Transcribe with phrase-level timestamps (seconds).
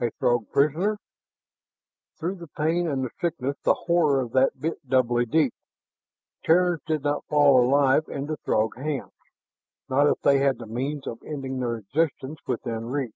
[0.00, 0.98] A Throg prisoner!
[2.18, 5.54] Through the pain and the sickness the horror of that bit doubly deep.
[6.42, 9.12] Terrans did not fall alive into Throg hands,
[9.88, 13.14] not if they had the means of ending their existence within reach.